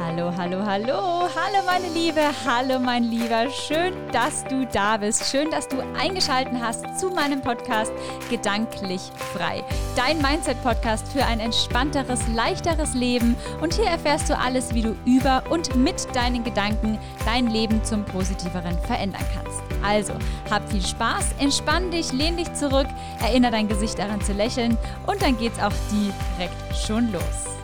[0.00, 5.50] Hallo, hallo, hallo, hallo meine Liebe, hallo mein Lieber, schön, dass du da bist, schön,
[5.50, 7.92] dass du eingeschalten hast zu meinem Podcast
[8.30, 9.00] Gedanklich
[9.32, 9.64] frei,
[9.96, 13.34] dein Mindset-Podcast für ein entspannteres, leichteres Leben.
[13.60, 18.04] Und hier erfährst du alles, wie du über und mit deinen Gedanken dein Leben zum
[18.04, 19.60] Positiveren verändern kannst.
[19.84, 20.12] Also,
[20.48, 22.86] hab viel Spaß, entspann dich, lehn dich zurück,
[23.20, 27.57] erinnere dein Gesicht daran zu lächeln und dann geht's auch direkt schon los.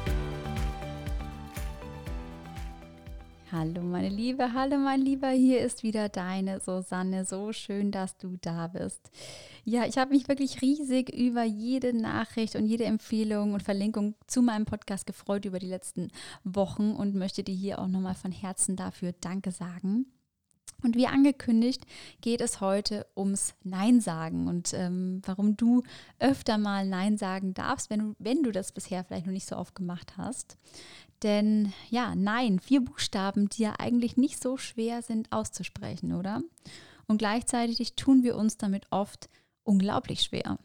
[3.65, 7.25] Hallo meine Liebe, hallo mein Lieber, hier ist wieder deine Susanne.
[7.25, 9.11] So schön, dass du da bist.
[9.65, 14.43] Ja, ich habe mich wirklich riesig über jede Nachricht und jede Empfehlung und Verlinkung zu
[14.43, 16.11] meinem Podcast gefreut über die letzten
[16.45, 20.05] Wochen und möchte dir hier auch nochmal von Herzen dafür Danke sagen.
[20.85, 21.87] Und wie angekündigt
[22.21, 25.83] geht es heute ums Nein sagen und ähm, warum du
[26.19, 29.57] öfter mal Nein sagen darfst, wenn du, wenn du das bisher vielleicht noch nicht so
[29.57, 30.59] oft gemacht hast.
[31.23, 36.43] Denn ja, nein, vier Buchstaben, die ja eigentlich nicht so schwer sind auszusprechen, oder?
[37.07, 39.31] Und gleichzeitig tun wir uns damit oft
[39.63, 40.59] unglaublich schwer.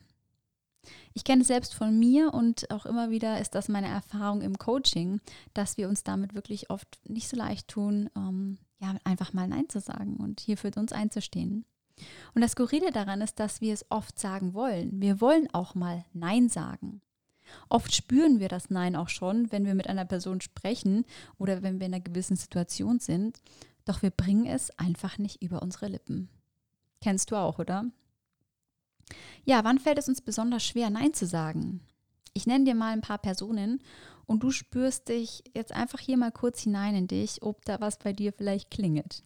[1.14, 4.58] Ich kenne es selbst von mir und auch immer wieder ist das meine Erfahrung im
[4.58, 5.22] Coaching,
[5.54, 9.70] dass wir uns damit wirklich oft nicht so leicht tun, ähm, ja, einfach mal Nein
[9.70, 11.66] zu sagen und hier für uns einzustehen.
[12.34, 15.02] Und das Skurrile daran ist, dass wir es oft sagen wollen.
[15.02, 17.02] Wir wollen auch mal Nein sagen.
[17.68, 21.06] Oft spüren wir das Nein auch schon, wenn wir mit einer Person sprechen
[21.38, 23.42] oder wenn wir in einer gewissen Situation sind,
[23.86, 26.30] doch wir bringen es einfach nicht über unsere Lippen.
[27.02, 27.86] Kennst du auch, oder?
[29.44, 31.82] Ja, wann fällt es uns besonders schwer, Nein zu sagen?
[32.34, 33.82] Ich nenne dir mal ein paar Personen
[34.30, 37.98] und du spürst dich jetzt einfach hier mal kurz hinein in dich, ob da was
[37.98, 39.24] bei dir vielleicht klingelt.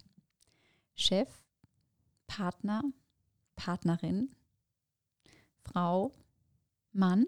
[0.96, 1.28] Chef,
[2.26, 2.82] Partner,
[3.58, 4.34] Partnerin,
[5.59, 6.16] Frau,
[6.94, 7.28] Mann,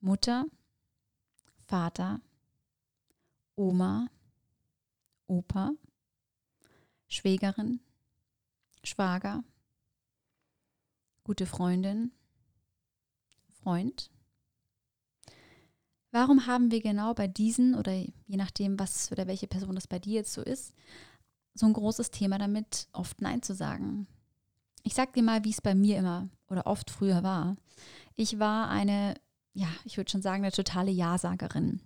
[0.00, 0.46] Mutter,
[1.66, 2.22] Vater,
[3.54, 4.08] Oma,
[5.26, 5.72] Opa,
[7.06, 7.80] Schwägerin,
[8.82, 9.44] Schwager,
[11.22, 12.12] gute Freundin,
[13.62, 14.10] Freund.
[16.12, 19.98] Warum haben wir genau bei diesen oder je nachdem, was oder welche Person das bei
[19.98, 20.74] dir jetzt so ist,
[21.54, 24.06] so ein großes Thema damit, oft Nein zu sagen?
[24.82, 27.56] Ich sag dir mal, wie es bei mir immer oder oft früher war.
[28.16, 29.14] Ich war eine
[29.54, 31.80] ja, ich würde schon sagen, eine totale Ja-Sagerin.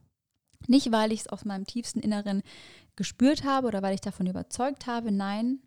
[0.67, 2.43] Nicht, weil ich es aus meinem tiefsten Inneren
[2.97, 5.61] gespürt habe oder weil ich davon überzeugt habe, nein,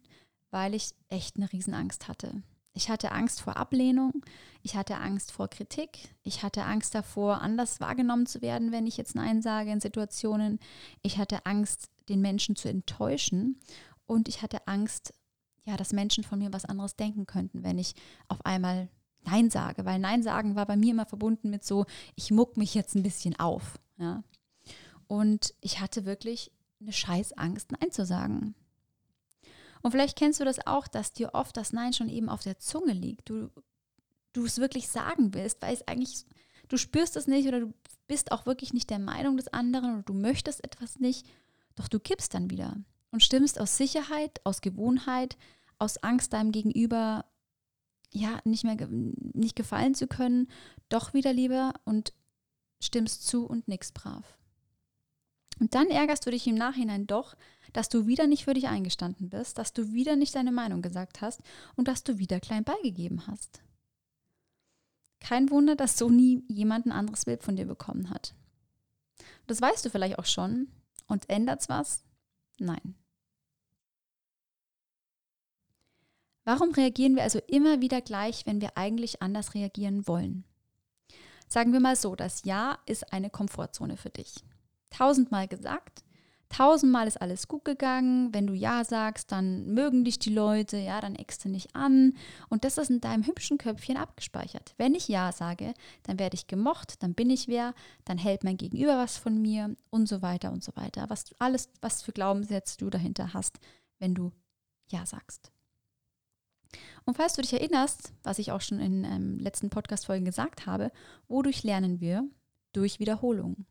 [0.50, 2.41] weil ich echt eine Riesenangst hatte.
[2.78, 4.24] Ich hatte Angst vor Ablehnung,
[4.62, 8.98] ich hatte Angst vor Kritik, ich hatte Angst davor, anders wahrgenommen zu werden, wenn ich
[8.98, 10.60] jetzt Nein sage in Situationen.
[11.02, 13.60] Ich hatte Angst, den Menschen zu enttäuschen
[14.06, 15.16] und ich hatte Angst,
[15.66, 17.96] ja, dass Menschen von mir was anderes denken könnten, wenn ich
[18.28, 18.90] auf einmal
[19.26, 22.76] Nein sage, weil Nein sagen war bei mir immer verbunden mit so, ich muck mich
[22.76, 23.80] jetzt ein bisschen auf.
[23.98, 24.24] Ja?
[25.08, 28.54] Und ich hatte wirklich eine Scheißangst, Nein zu sagen.
[29.82, 32.60] Und vielleicht kennst du das auch, dass dir oft das Nein schon eben auf der
[32.60, 33.30] Zunge liegt.
[33.30, 33.50] Du,
[34.34, 36.26] du es wirklich sagen willst, weil es eigentlich,
[36.68, 37.74] du spürst es nicht oder du
[38.08, 41.28] bist auch wirklich nicht der Meinung des anderen oder du möchtest etwas nicht,
[41.76, 42.76] doch du kippst dann wieder
[43.12, 45.38] und stimmst aus Sicherheit, aus Gewohnheit,
[45.80, 47.26] aus Angst deinem Gegenüber
[48.14, 50.48] ja, nicht mehr nicht gefallen zu können,
[50.90, 52.14] doch wieder lieber und
[52.82, 54.38] stimmst zu und nix brav.
[55.60, 57.36] Und dann ärgerst du dich im Nachhinein doch,
[57.74, 61.22] dass du wieder nicht für dich eingestanden bist, dass du wieder nicht deine Meinung gesagt
[61.22, 61.42] hast
[61.76, 63.62] und dass du wieder klein beigegeben hast.
[65.20, 68.36] Kein Wunder, dass so nie jemand ein anderes Bild von dir bekommen hat.
[69.48, 70.68] Das weißt du vielleicht auch schon.
[71.08, 72.04] Und ändert's was?
[72.60, 72.96] Nein.
[76.44, 80.46] Warum reagieren wir also immer wieder gleich, wenn wir eigentlich anders reagieren wollen?
[81.50, 84.36] Sagen wir mal so, das Ja ist eine Komfortzone für dich.
[84.90, 86.04] Tausendmal gesagt,
[86.50, 88.34] tausendmal ist alles gut gegangen.
[88.34, 92.13] Wenn du Ja sagst, dann mögen dich die Leute, ja, dann eckst du nicht an.
[92.50, 94.74] Und das ist in deinem hübschen Köpfchen abgespeichert.
[94.78, 95.74] Wenn ich Ja sage,
[96.04, 97.74] dann werde ich gemocht, dann bin ich wer,
[98.06, 101.06] dann hält mein Gegenüber was von mir und so weiter und so weiter.
[101.10, 103.60] Was alles, was für Glaubenssätze du dahinter hast,
[104.00, 104.31] wenn du
[104.88, 105.51] Ja sagst.
[107.06, 110.92] Und falls du dich erinnerst, was ich auch schon in ähm, letzten Podcast-Folgen gesagt habe,
[111.27, 112.27] wodurch lernen wir?
[112.74, 113.66] Durch Wiederholung.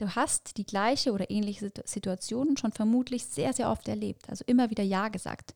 [0.00, 4.30] Du hast die gleiche oder ähnliche Situation schon vermutlich sehr, sehr oft erlebt.
[4.30, 5.54] Also immer wieder Ja gesagt.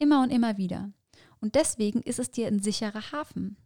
[0.00, 0.90] Immer und immer wieder.
[1.40, 3.56] Und deswegen ist es dir ein sicherer Hafen.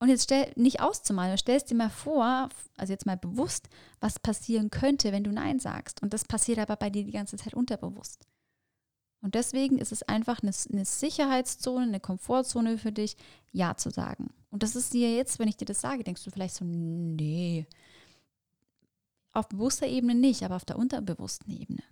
[0.00, 3.68] Und jetzt stell nicht auszumalen, stellst dir mal vor, also jetzt mal bewusst,
[4.00, 6.02] was passieren könnte, wenn du Nein sagst.
[6.02, 8.26] Und das passiert aber bei dir die ganze Zeit unterbewusst.
[9.20, 13.16] Und deswegen ist es einfach eine, eine, Sicherheitszone, eine Komfortzone für dich,
[13.52, 14.34] Ja zu sagen.
[14.50, 17.68] Und das ist dir jetzt, wenn ich dir das sage, denkst du vielleicht so, nee,
[19.34, 21.82] auf bewusster Ebene nicht, aber auf der unterbewussten Ebene.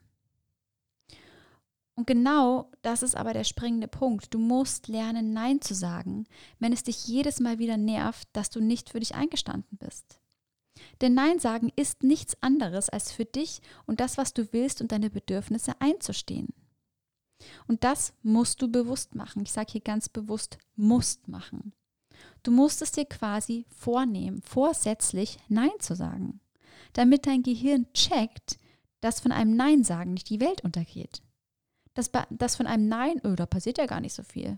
[1.94, 4.32] Und genau das ist aber der springende Punkt.
[4.32, 6.26] Du musst lernen, Nein zu sagen,
[6.58, 10.18] wenn es dich jedes Mal wieder nervt, dass du nicht für dich eingestanden bist.
[11.00, 14.90] Denn Nein sagen ist nichts anderes, als für dich und das, was du willst und
[14.90, 16.48] deine Bedürfnisse einzustehen.
[17.66, 19.42] Und das musst du bewusst machen.
[19.42, 21.74] Ich sage hier ganz bewusst, musst machen.
[22.42, 26.40] Du musst es dir quasi vornehmen, vorsätzlich Nein zu sagen,
[26.92, 28.58] damit dein Gehirn checkt,
[29.02, 31.22] dass von einem Nein sagen nicht die Welt untergeht.
[31.94, 34.56] Dass, dass von einem Nein, oh, da passiert ja gar nicht so viel.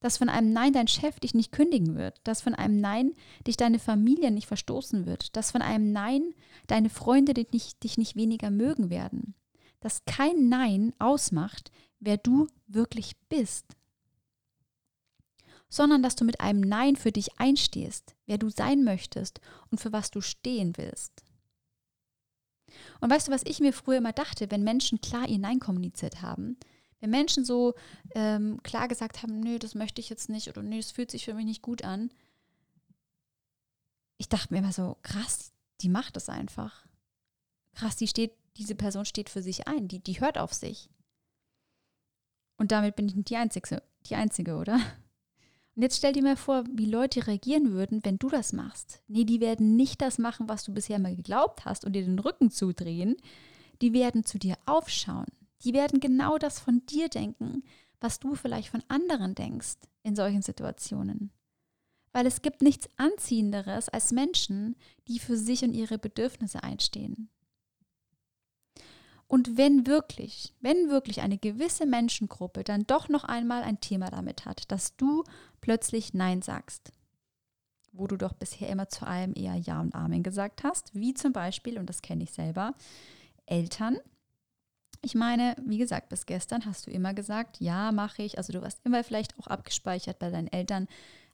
[0.00, 2.20] Dass von einem Nein dein Chef dich nicht kündigen wird.
[2.24, 3.14] Dass von einem Nein
[3.46, 5.36] dich deine Familie nicht verstoßen wird.
[5.36, 6.34] Dass von einem Nein
[6.66, 9.34] deine Freunde dich nicht, dich nicht weniger mögen werden.
[9.78, 11.70] Dass kein Nein ausmacht,
[12.00, 13.66] wer du wirklich bist.
[15.68, 19.40] Sondern dass du mit einem Nein für dich einstehst, wer du sein möchtest
[19.70, 21.24] und für was du stehen willst.
[23.00, 26.22] Und weißt du, was ich mir früher immer dachte, wenn Menschen klar ihr Nein kommuniziert
[26.22, 26.56] haben?
[27.00, 27.74] Wenn Menschen so
[28.14, 31.24] ähm, klar gesagt haben, nö, das möchte ich jetzt nicht oder nö, das fühlt sich
[31.24, 32.10] für mich nicht gut an.
[34.18, 36.86] Ich dachte mir immer so, krass, die macht das einfach.
[37.74, 40.90] Krass, die steht, diese Person steht für sich ein, die, die hört auf sich.
[42.58, 44.78] Und damit bin ich nicht die Einzige, die Einzige, oder?
[45.76, 49.02] Und jetzt stell dir mal vor, wie Leute reagieren würden, wenn du das machst.
[49.08, 52.18] Nee, die werden nicht das machen, was du bisher mal geglaubt hast und dir den
[52.18, 53.16] Rücken zudrehen.
[53.80, 55.26] Die werden zu dir aufschauen.
[55.64, 57.62] Die werden genau das von dir denken,
[58.00, 61.30] was du vielleicht von anderen denkst in solchen Situationen.
[62.12, 64.74] Weil es gibt nichts Anziehenderes als Menschen,
[65.06, 67.28] die für sich und ihre Bedürfnisse einstehen.
[69.30, 74.44] Und wenn wirklich, wenn wirklich eine gewisse Menschengruppe dann doch noch einmal ein Thema damit
[74.44, 75.22] hat, dass du
[75.60, 76.92] plötzlich Nein sagst,
[77.92, 81.32] wo du doch bisher immer zu allem eher Ja und Amen gesagt hast, wie zum
[81.32, 82.74] Beispiel, und das kenne ich selber,
[83.46, 83.98] Eltern.
[85.00, 88.36] Ich meine, wie gesagt, bis gestern hast du immer gesagt, ja, mache ich.
[88.36, 90.88] Also du warst immer vielleicht auch abgespeichert bei deinen Eltern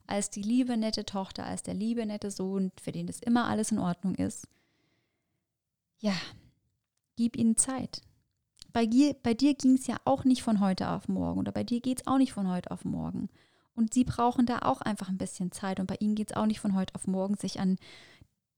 [0.05, 3.71] als die liebe, nette Tochter, als der liebe, nette Sohn, für den das immer alles
[3.71, 4.47] in Ordnung ist.
[5.97, 6.13] Ja,
[7.17, 8.01] Gib ihnen Zeit.
[8.71, 11.63] Bei dir, bei dir ging es ja auch nicht von heute auf morgen oder bei
[11.63, 13.27] dir geht es auch nicht von heute auf morgen.
[13.73, 16.45] Und sie brauchen da auch einfach ein bisschen Zeit und bei ihnen geht es auch
[16.45, 17.77] nicht von heute auf morgen, sich an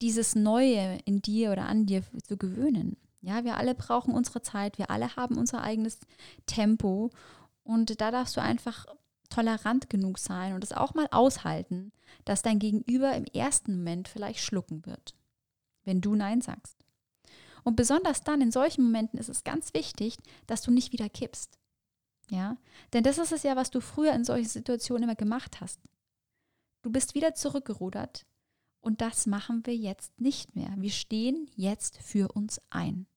[0.01, 2.97] dieses Neue in dir oder an dir zu gewöhnen.
[3.21, 6.00] Ja, wir alle brauchen unsere Zeit, wir alle haben unser eigenes
[6.45, 7.11] Tempo
[7.63, 8.85] und da darfst du einfach
[9.29, 11.91] tolerant genug sein und es auch mal aushalten,
[12.25, 15.15] dass dein Gegenüber im ersten Moment vielleicht schlucken wird,
[15.85, 16.85] wenn du Nein sagst.
[17.63, 20.17] Und besonders dann in solchen Momenten ist es ganz wichtig,
[20.47, 21.59] dass du nicht wieder kippst.
[22.29, 22.57] Ja,
[22.94, 25.79] denn das ist es ja, was du früher in solchen Situationen immer gemacht hast.
[26.83, 28.25] Du bist wieder zurückgerudert
[28.81, 30.73] und das machen wir jetzt nicht mehr.
[30.77, 33.07] Wir stehen jetzt für uns ein.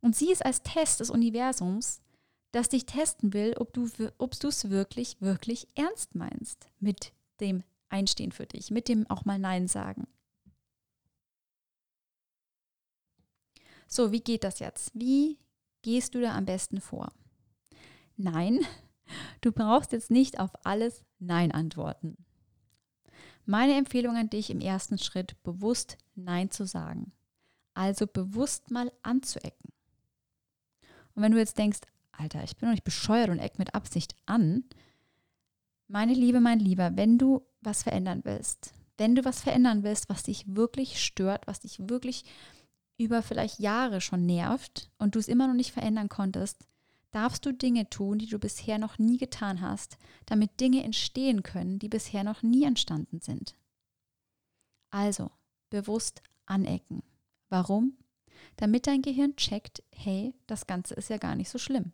[0.00, 2.00] Und sieh es als Test des Universums,
[2.52, 3.84] das dich testen will, ob du
[4.48, 9.68] es wirklich, wirklich ernst meinst mit dem Einstehen für dich, mit dem auch mal Nein
[9.68, 10.06] sagen.
[13.88, 14.90] So, wie geht das jetzt?
[14.92, 15.38] Wie
[15.80, 17.10] gehst du da am besten vor?
[18.16, 18.60] Nein,
[19.40, 22.18] du brauchst jetzt nicht auf alles Nein antworten.
[23.46, 27.12] Meine Empfehlung an dich im ersten Schritt, bewusst Nein zu sagen.
[27.72, 29.72] Also bewusst mal anzuecken.
[31.14, 31.80] Und wenn du jetzt denkst,
[32.12, 34.64] Alter, ich bin doch nicht bescheuert und eck mit Absicht an,
[35.86, 40.24] meine Liebe, mein Lieber, wenn du was verändern willst, wenn du was verändern willst, was
[40.24, 42.24] dich wirklich stört, was dich wirklich
[42.98, 46.66] über vielleicht Jahre schon nervt und du es immer noch nicht verändern konntest,
[47.10, 51.78] darfst du Dinge tun, die du bisher noch nie getan hast, damit Dinge entstehen können,
[51.78, 53.54] die bisher noch nie entstanden sind.
[54.90, 55.30] Also,
[55.70, 57.02] bewusst anecken.
[57.48, 57.96] Warum?
[58.56, 61.92] Damit dein Gehirn checkt, hey, das Ganze ist ja gar nicht so schlimm.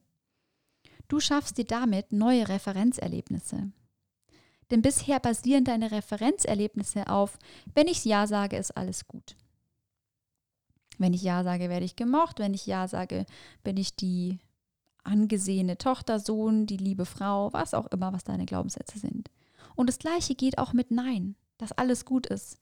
[1.09, 3.71] Du schaffst dir damit neue Referenzerlebnisse.
[4.71, 7.39] Denn bisher basieren deine Referenzerlebnisse auf,
[7.75, 9.37] wenn ich Ja sage, ist alles gut.
[10.99, 12.39] Wenn ich Ja sage, werde ich gemocht.
[12.39, 13.27] Wenn ich Ja sage,
[13.63, 14.39] bin ich die
[15.03, 19.31] angesehene Tochter, Sohn, die liebe Frau, was auch immer, was deine Glaubenssätze sind.
[19.75, 22.59] Und das Gleiche geht auch mit Nein, dass alles gut ist.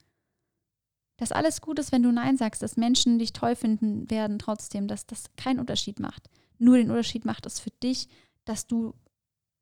[1.18, 4.88] Dass alles gut ist, wenn du Nein sagst, dass Menschen dich toll finden werden trotzdem,
[4.88, 6.28] dass das keinen Unterschied macht.
[6.58, 8.08] Nur den Unterschied macht es für dich,
[8.44, 8.94] dass du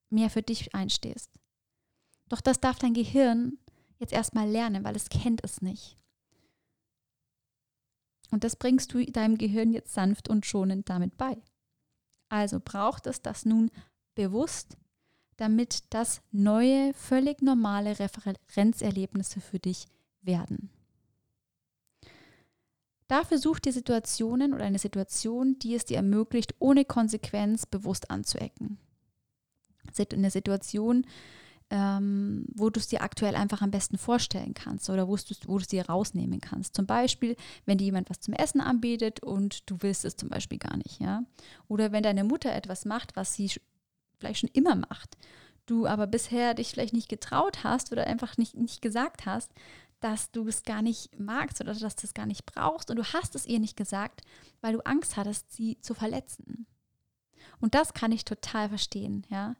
[0.09, 1.31] mehr für dich einstehst.
[2.29, 3.59] Doch das darf dein Gehirn
[3.99, 5.97] jetzt erstmal lernen, weil es kennt es nicht.
[8.31, 11.37] Und das bringst du deinem Gehirn jetzt sanft und schonend damit bei.
[12.29, 13.71] Also braucht es das nun
[14.15, 14.77] bewusst,
[15.37, 19.87] damit das neue, völlig normale Referenzerlebnisse für dich
[20.23, 20.71] werden.
[23.09, 28.79] Dafür such dir Situationen oder eine Situation, die es dir ermöglicht, ohne Konsequenz bewusst anzuecken.
[30.13, 31.05] Eine Situation,
[31.71, 35.69] ähm, wo du es dir aktuell einfach am besten vorstellen kannst oder wo du es
[35.69, 36.75] dir rausnehmen kannst.
[36.75, 40.59] Zum Beispiel, wenn dir jemand was zum Essen anbietet und du willst es zum Beispiel
[40.59, 41.23] gar nicht, ja.
[41.69, 43.51] Oder wenn deine Mutter etwas macht, was sie
[44.19, 45.17] vielleicht schon immer macht,
[45.67, 49.53] du aber bisher dich vielleicht nicht getraut hast oder einfach nicht, nicht gesagt hast,
[50.01, 53.05] dass du es gar nicht magst oder dass du es gar nicht brauchst und du
[53.05, 54.23] hast es ihr nicht gesagt,
[54.61, 56.67] weil du Angst hattest, sie zu verletzen.
[57.61, 59.55] Und das kann ich total verstehen, ja.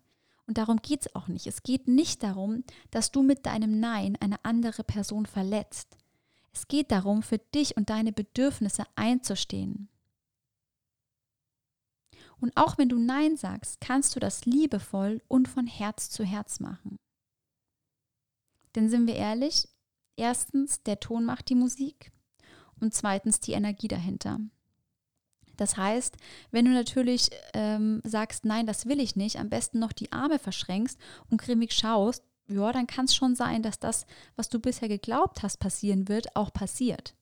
[0.51, 1.47] Und darum geht es auch nicht.
[1.47, 5.97] Es geht nicht darum, dass du mit deinem Nein eine andere Person verletzt.
[6.53, 9.89] Es geht darum, für dich und deine Bedürfnisse einzustehen.
[12.41, 16.59] Und auch wenn du Nein sagst, kannst du das liebevoll und von Herz zu Herz
[16.59, 16.97] machen.
[18.75, 19.69] Denn sind wir ehrlich,
[20.17, 22.11] erstens, der Ton macht die Musik
[22.81, 24.41] und zweitens die Energie dahinter.
[25.61, 26.17] Das heißt,
[26.53, 30.39] wenn du natürlich ähm, sagst, nein, das will ich nicht, am besten noch die Arme
[30.39, 30.99] verschränkst
[31.29, 35.43] und grimmig schaust, ja, dann kann es schon sein, dass das, was du bisher geglaubt
[35.43, 37.15] hast, passieren wird, auch passiert.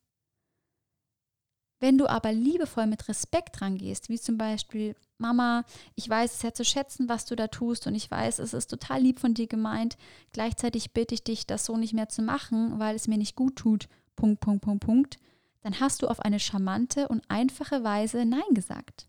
[1.81, 5.65] Wenn du aber liebevoll mit Respekt rangehst, wie zum Beispiel, Mama,
[5.97, 8.69] ich weiß es ja zu schätzen, was du da tust und ich weiß, es ist
[8.69, 9.97] total lieb von dir gemeint,
[10.33, 13.57] gleichzeitig bitte ich dich, das so nicht mehr zu machen, weil es mir nicht gut
[13.57, 15.19] tut, Punkt, Punkt, Punkt, Punkt,
[15.61, 19.09] dann hast du auf eine charmante und einfache Weise Nein gesagt.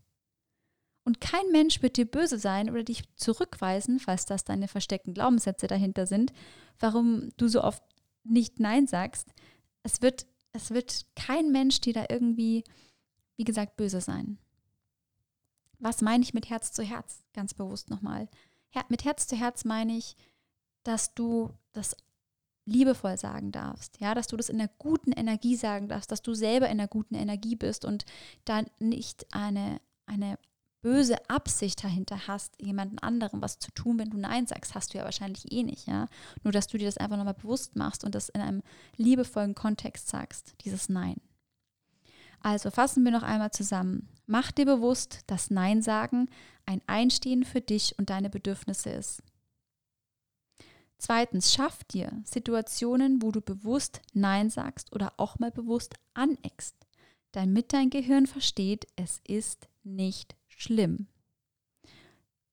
[1.04, 5.66] Und kein Mensch wird dir böse sein oder dich zurückweisen, falls das deine versteckten Glaubenssätze
[5.66, 6.32] dahinter sind,
[6.78, 7.82] warum du so oft
[8.24, 9.32] nicht Nein sagst.
[9.82, 12.64] Es wird, es wird kein Mensch dir da irgendwie,
[13.36, 14.38] wie gesagt, böse sein.
[15.78, 17.24] Was meine ich mit Herz zu Herz?
[17.32, 18.28] Ganz bewusst nochmal.
[18.68, 20.14] Her mit Herz zu Herz meine ich,
[20.82, 21.96] dass du das
[22.70, 26.34] liebevoll sagen darfst, ja, dass du das in einer guten Energie sagen darfst, dass du
[26.34, 28.04] selber in einer guten Energie bist und
[28.44, 30.38] da nicht eine, eine
[30.82, 34.98] böse Absicht dahinter hast, jemanden anderem was zu tun, wenn du Nein sagst, hast du
[34.98, 36.06] ja wahrscheinlich eh nicht, ja.
[36.42, 38.62] Nur, dass du dir das einfach nochmal bewusst machst und das in einem
[38.96, 41.16] liebevollen Kontext sagst, dieses Nein.
[42.40, 44.08] Also fassen wir noch einmal zusammen.
[44.26, 46.30] Mach dir bewusst, dass Nein sagen
[46.64, 49.22] ein Einstehen für dich und deine Bedürfnisse ist.
[51.00, 56.76] Zweitens, schaff dir Situationen, wo du bewusst Nein sagst oder auch mal bewusst aneckst,
[57.32, 61.06] damit dein Gehirn versteht, es ist nicht schlimm.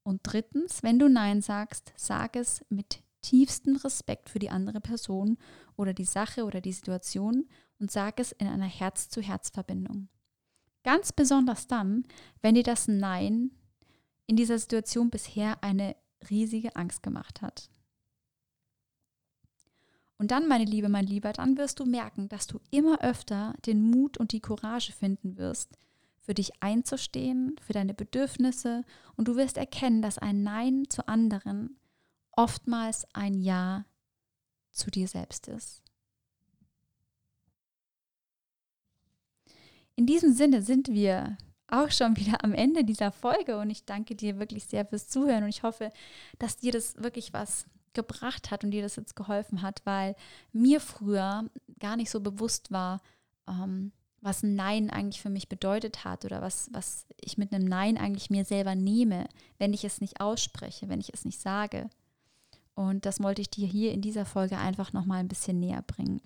[0.02, 5.38] Und drittens, wenn du Nein sagst, sag es mit tiefstem Respekt für die andere Person
[5.76, 7.50] oder die Sache oder die Situation
[7.80, 10.08] und sag es in einer Herz-zu-Herz-Verbindung.
[10.84, 12.06] Ganz besonders dann,
[12.42, 13.52] wenn dir das Nein
[14.26, 15.98] in dieser Situation bisher eine
[16.30, 17.70] riesige Angst gemacht hat.
[20.18, 23.82] Und dann, meine Liebe, mein Lieber, dann wirst du merken, dass du immer öfter den
[23.82, 25.78] Mut und die Courage finden wirst,
[26.20, 28.84] für dich einzustehen, für deine Bedürfnisse
[29.16, 31.78] und du wirst erkennen, dass ein Nein zu anderen
[32.32, 33.86] oftmals ein Ja
[34.72, 35.84] zu dir selbst ist.
[39.96, 44.16] In diesem Sinne sind wir auch schon wieder am Ende dieser Folge und ich danke
[44.16, 45.92] dir wirklich sehr fürs Zuhören und ich hoffe,
[46.40, 47.66] dass dir das wirklich was
[47.98, 50.16] gebracht hat und dir das jetzt geholfen hat, weil
[50.54, 51.50] mir früher
[51.80, 53.02] gar nicht so bewusst war,
[53.50, 57.66] ähm, was ein Nein eigentlich für mich bedeutet hat oder was, was ich mit einem
[57.66, 59.28] Nein eigentlich mir selber nehme,
[59.58, 61.90] wenn ich es nicht ausspreche, wenn ich es nicht sage.
[62.74, 66.22] Und das wollte ich dir hier in dieser Folge einfach nochmal ein bisschen näher bringen.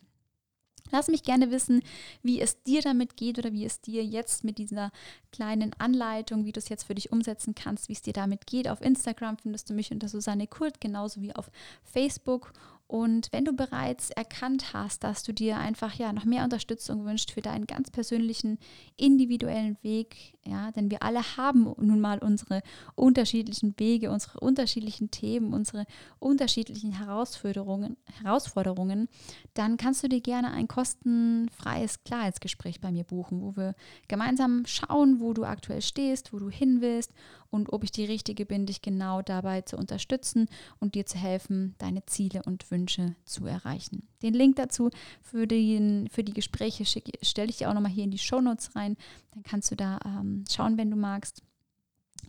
[0.92, 1.82] Lass mich gerne wissen,
[2.22, 4.92] wie es dir damit geht oder wie es dir jetzt mit dieser
[5.32, 8.68] kleinen Anleitung, wie du es jetzt für dich umsetzen kannst, wie es dir damit geht.
[8.68, 11.50] Auf Instagram findest du mich unter Susanne Kurt, genauso wie auf
[11.84, 12.54] Facebook.
[12.92, 17.32] Und wenn du bereits erkannt hast, dass du dir einfach ja noch mehr Unterstützung wünschst
[17.32, 18.60] für deinen ganz persönlichen
[18.98, 22.62] individuellen Weg, ja, denn wir alle haben nun mal unsere
[22.96, 25.86] unterschiedlichen Wege, unsere unterschiedlichen Themen, unsere
[26.20, 29.08] unterschiedlichen Herausforderungen, Herausforderungen,
[29.54, 33.74] dann kannst du dir gerne ein kostenfreies Klarheitsgespräch bei mir buchen, wo wir
[34.10, 37.14] gemeinsam schauen, wo du aktuell stehst, wo du hin willst
[37.52, 40.48] und ob ich die Richtige bin, dich genau dabei zu unterstützen
[40.80, 44.08] und dir zu helfen, deine Ziele und Wünsche zu erreichen.
[44.22, 44.90] Den Link dazu
[45.22, 48.76] für, den, für die Gespräche stelle ich dir auch nochmal hier in die Show Notes
[48.76, 48.98] rein.
[49.34, 51.44] Dann kannst du da ähm, schauen, wenn du magst.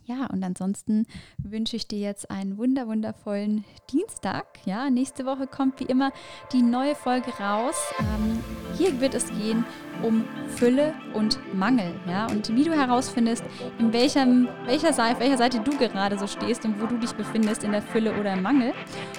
[0.04, 1.06] Ja, und ansonsten
[1.38, 4.58] wünsche ich dir jetzt einen wunder wundervollen Dienstag.
[4.64, 6.10] Ja, nächste Woche kommt wie immer
[6.52, 7.76] die neue Folge raus.
[8.00, 8.40] Ähm,
[8.76, 9.64] hier wird es gehen
[10.02, 10.24] um
[10.56, 11.94] Fülle und Mangel.
[12.08, 13.44] Ja, und wie du herausfindest,
[13.78, 17.62] in welchem, welcher Seite, welcher Seite du gerade so stehst und wo du dich befindest
[17.62, 18.72] in der Fülle oder im Mangel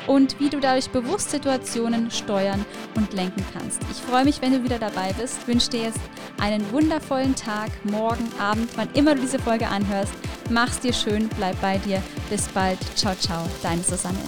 [0.08, 3.82] und wie du dadurch bewusst Situationen steuern und lenken kannst.
[3.92, 5.48] Ich freue mich, wenn du wieder dabei bist.
[5.48, 6.02] Wünsche dir jetzt
[6.42, 10.14] einen wundervollen Tag, morgen, Abend, wann immer du diese Folge anhörst.
[10.54, 12.00] Mach's dir schön, bleib bei dir.
[12.30, 12.78] Bis bald.
[12.96, 13.50] Ciao, ciao.
[13.64, 14.20] Deine Susanne.